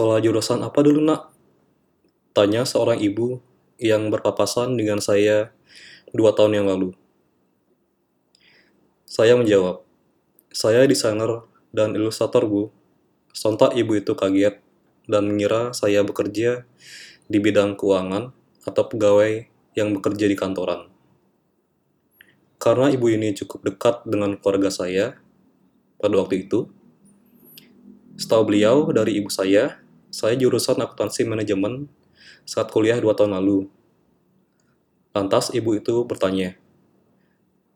[0.00, 1.28] Sekolah jurusan apa dulu, nak?
[2.32, 3.36] Tanya seorang ibu
[3.76, 5.52] yang berpapasan dengan saya
[6.16, 6.96] dua tahun yang lalu.
[9.04, 9.84] Saya menjawab,
[10.56, 11.44] saya desainer
[11.76, 12.72] dan ilustrator, Bu.
[13.36, 14.64] Sontak ibu itu kaget
[15.04, 16.64] dan mengira saya bekerja
[17.28, 18.32] di bidang keuangan
[18.64, 20.88] atau pegawai yang bekerja di kantoran.
[22.56, 25.20] Karena ibu ini cukup dekat dengan keluarga saya
[26.00, 26.72] pada waktu itu,
[28.16, 29.79] setahu beliau dari ibu saya,
[30.10, 31.86] saya jurusan akuntansi manajemen
[32.42, 33.70] saat kuliah dua tahun lalu.
[35.14, 36.54] Lantas ibu itu bertanya,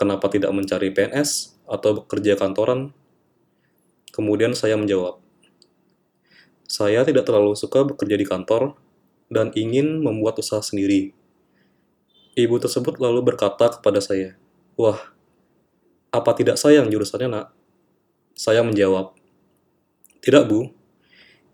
[0.00, 2.92] kenapa tidak mencari PNS atau bekerja kantoran?
[4.12, 5.20] Kemudian saya menjawab,
[6.68, 8.76] saya tidak terlalu suka bekerja di kantor
[9.32, 11.16] dan ingin membuat usaha sendiri.
[12.36, 14.36] Ibu tersebut lalu berkata kepada saya,
[14.76, 15.00] Wah,
[16.12, 17.46] apa tidak sayang jurusannya, nak?
[18.36, 19.16] Saya menjawab,
[20.22, 20.77] Tidak, Bu.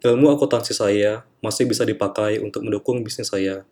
[0.04, 3.64] Ilmu akuntansi saya masih bisa dipakai untuk mendukung bisnis saya.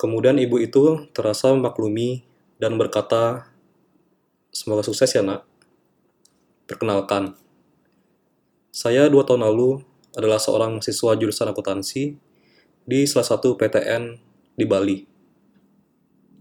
[0.00, 2.24] Kemudian ibu itu terasa memaklumi
[2.56, 3.44] dan berkata,
[4.48, 5.44] Semoga sukses ya, nak.
[6.64, 7.36] Perkenalkan,
[8.72, 9.84] saya dua tahun lalu
[10.16, 12.16] adalah seorang mahasiswa jurusan akuntansi
[12.88, 14.16] di salah satu PTN
[14.56, 15.12] di Bali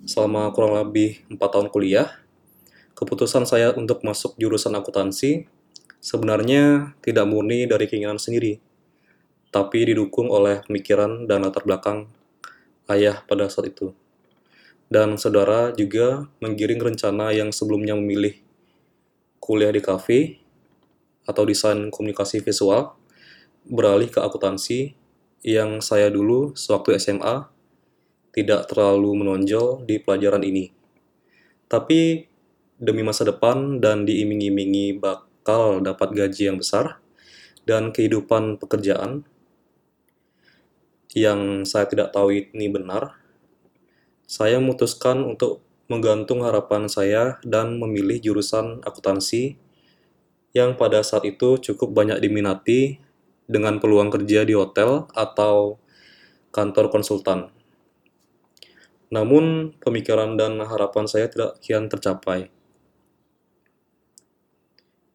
[0.06, 2.10] selama kurang lebih 4 tahun kuliah,
[2.98, 5.46] keputusan saya untuk masuk jurusan akuntansi
[6.02, 8.58] sebenarnya tidak murni dari keinginan sendiri,
[9.54, 12.10] tapi didukung oleh pemikiran dan latar belakang
[12.90, 13.94] ayah pada saat itu.
[14.92, 18.36] Dan saudara juga menggiring rencana yang sebelumnya memilih
[19.40, 20.44] kuliah di kafe
[21.24, 22.98] atau desain komunikasi visual
[23.64, 24.98] beralih ke akuntansi
[25.46, 27.48] yang saya dulu sewaktu SMA
[28.36, 30.72] tidak terlalu menonjol di pelajaran ini.
[31.72, 32.28] Tapi
[32.76, 35.00] demi masa depan dan diiming-imingi
[35.42, 37.02] bakal dapat gaji yang besar
[37.66, 39.26] dan kehidupan pekerjaan
[41.18, 43.18] yang saya tidak tahu ini benar,
[44.30, 49.58] saya memutuskan untuk menggantung harapan saya dan memilih jurusan akuntansi
[50.54, 53.02] yang pada saat itu cukup banyak diminati
[53.50, 55.82] dengan peluang kerja di hotel atau
[56.54, 57.50] kantor konsultan.
[59.10, 62.61] Namun, pemikiran dan harapan saya tidak kian tercapai.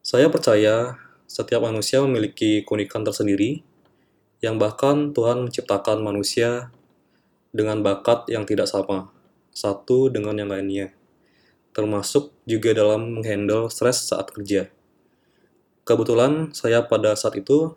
[0.07, 0.95] Saya percaya
[1.27, 3.67] setiap manusia memiliki keunikan tersendiri,
[4.39, 6.71] yang bahkan Tuhan menciptakan manusia
[7.51, 9.11] dengan bakat yang tidak sama,
[9.51, 10.95] satu dengan yang lainnya,
[11.75, 14.71] termasuk juga dalam menghandle stres saat kerja.
[15.83, 17.75] Kebetulan saya pada saat itu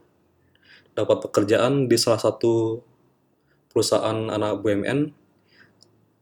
[0.95, 2.79] dapat pekerjaan di salah satu
[3.75, 5.11] perusahaan anak BUMN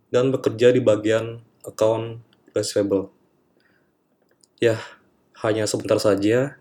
[0.09, 2.25] dan bekerja di bagian account
[2.57, 3.13] receivable.
[4.57, 4.81] Ya,
[5.45, 6.59] hanya sebentar saja,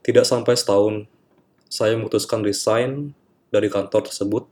[0.00, 1.04] tidak sampai setahun,
[1.68, 3.12] saya memutuskan resign
[3.52, 4.48] dari kantor tersebut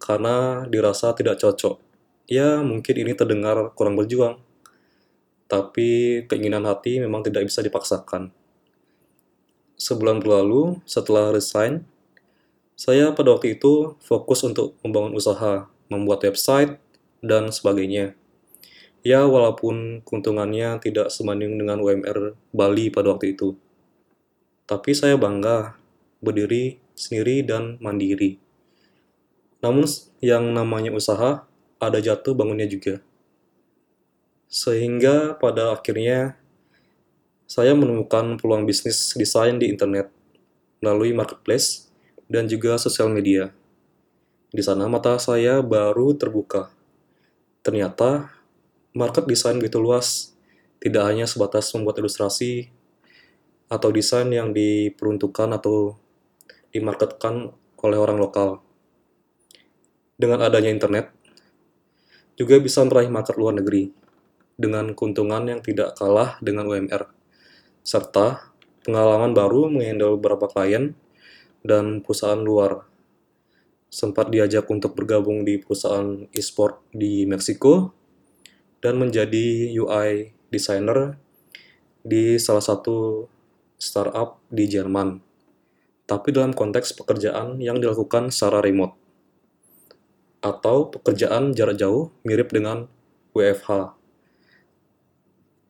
[0.00, 1.80] karena dirasa tidak cocok.
[2.24, 4.40] Ya, mungkin ini terdengar kurang berjuang,
[5.44, 8.32] tapi keinginan hati memang tidak bisa dipaksakan.
[9.76, 11.84] Sebulan berlalu, setelah resign,
[12.74, 16.80] saya pada waktu itu fokus untuk membangun usaha, membuat website,
[17.20, 18.16] dan sebagainya.
[19.04, 23.52] Ya, walaupun keuntungannya tidak sebanding dengan UMR Bali pada waktu itu.
[24.64, 25.76] Tapi saya bangga
[26.24, 28.40] berdiri sendiri dan mandiri.
[29.60, 29.84] Namun
[30.24, 31.44] yang namanya usaha,
[31.76, 33.04] ada jatuh bangunnya juga.
[34.48, 36.40] Sehingga pada akhirnya
[37.44, 40.08] saya menemukan peluang bisnis desain di internet
[40.80, 41.92] melalui marketplace
[42.24, 43.52] dan juga sosial media.
[44.48, 46.72] Di sana mata saya baru terbuka
[47.64, 48.28] Ternyata
[48.94, 50.32] market desain begitu luas,
[50.78, 52.70] tidak hanya sebatas membuat ilustrasi
[53.66, 55.98] atau desain yang diperuntukkan atau
[56.70, 57.50] dimarketkan
[57.82, 58.62] oleh orang lokal.
[60.14, 61.10] Dengan adanya internet,
[62.38, 63.90] juga bisa meraih market luar negeri
[64.54, 67.10] dengan keuntungan yang tidak kalah dengan UMR,
[67.82, 68.54] serta
[68.86, 70.94] pengalaman baru menghandle beberapa klien
[71.66, 72.86] dan perusahaan luar
[73.90, 78.03] sempat diajak untuk bergabung di perusahaan e-sport di Meksiko
[78.84, 81.16] dan menjadi UI designer
[82.04, 83.24] di salah satu
[83.80, 85.24] startup di Jerman.
[86.04, 88.92] Tapi dalam konteks pekerjaan yang dilakukan secara remote
[90.44, 92.84] atau pekerjaan jarak jauh mirip dengan
[93.32, 93.96] WFH.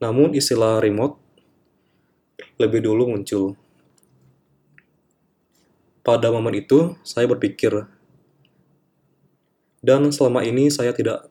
[0.03, 1.15] Namun istilah remote
[2.59, 3.55] lebih dulu muncul.
[6.03, 7.87] Pada momen itu, saya berpikir
[9.85, 11.29] dan selama ini saya tidak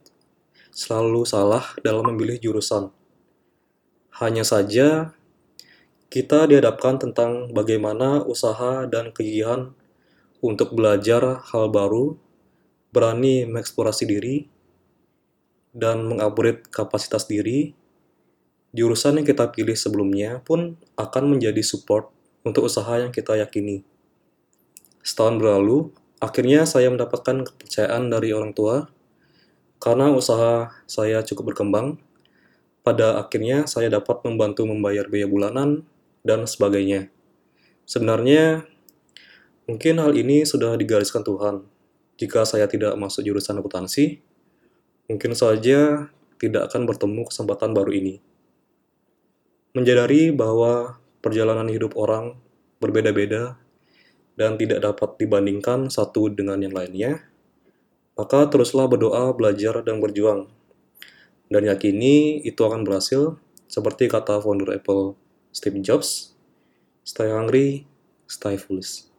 [0.74, 2.90] selalu salah dalam memilih jurusan.
[4.18, 5.14] Hanya saja
[6.10, 9.78] kita dihadapkan tentang bagaimana usaha dan kegigihan
[10.42, 12.18] untuk belajar hal baru,
[12.90, 14.50] berani mengeksplorasi diri,
[15.74, 17.74] dan mengupgrade kapasitas diri,
[18.74, 22.10] jurusan yang kita pilih sebelumnya pun akan menjadi support
[22.46, 23.82] untuk usaha yang kita yakini.
[25.02, 25.90] Setahun berlalu,
[26.22, 28.90] akhirnya saya mendapatkan kepercayaan dari orang tua
[29.84, 32.00] karena usaha saya cukup berkembang.
[32.88, 35.84] Pada akhirnya, saya dapat membantu membayar biaya bulanan
[36.24, 37.12] dan sebagainya.
[37.84, 38.64] Sebenarnya,
[39.68, 41.68] mungkin hal ini sudah digariskan Tuhan.
[42.16, 44.24] Jika saya tidak masuk jurusan akuntansi,
[45.12, 46.08] mungkin saja
[46.40, 48.24] tidak akan bertemu kesempatan baru ini.
[49.76, 52.40] Menjadari bahwa perjalanan hidup orang
[52.80, 53.60] berbeda-beda
[54.40, 57.33] dan tidak dapat dibandingkan satu dengan yang lainnya,
[58.14, 60.50] maka teruslah berdoa, belajar, dan berjuang.
[61.50, 63.38] Dan yakini itu akan berhasil,
[63.70, 65.18] seperti kata founder Apple
[65.54, 66.34] Steve Jobs,
[67.06, 67.86] stay hungry,
[68.26, 69.13] stay foolish.